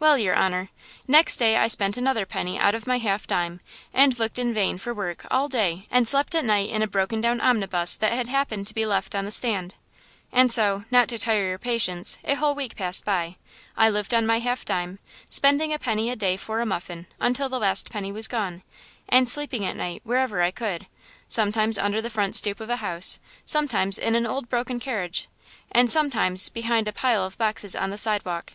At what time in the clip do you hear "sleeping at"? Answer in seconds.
19.28-19.76